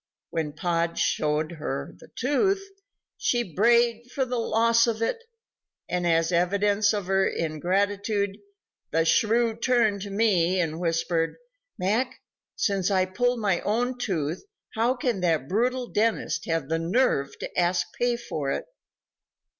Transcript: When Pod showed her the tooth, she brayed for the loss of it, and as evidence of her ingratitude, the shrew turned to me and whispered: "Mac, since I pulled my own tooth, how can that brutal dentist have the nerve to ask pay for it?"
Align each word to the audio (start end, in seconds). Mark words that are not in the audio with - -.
When 0.31 0.53
Pod 0.53 0.97
showed 0.97 1.51
her 1.59 1.93
the 1.99 2.09
tooth, 2.15 2.65
she 3.19 3.53
brayed 3.53 4.09
for 4.11 4.25
the 4.25 4.39
loss 4.39 4.87
of 4.87 4.99
it, 4.99 5.23
and 5.87 6.07
as 6.07 6.31
evidence 6.31 6.91
of 6.91 7.05
her 7.05 7.27
ingratitude, 7.27 8.39
the 8.89 9.05
shrew 9.05 9.55
turned 9.55 10.01
to 10.01 10.09
me 10.09 10.59
and 10.59 10.79
whispered: 10.79 11.35
"Mac, 11.77 12.19
since 12.55 12.89
I 12.89 13.05
pulled 13.05 13.41
my 13.41 13.59
own 13.61 13.99
tooth, 13.99 14.43
how 14.73 14.95
can 14.95 15.19
that 15.21 15.47
brutal 15.47 15.85
dentist 15.85 16.47
have 16.47 16.67
the 16.67 16.79
nerve 16.79 17.37
to 17.37 17.55
ask 17.59 17.85
pay 17.93 18.17
for 18.17 18.49
it?" 18.49 18.65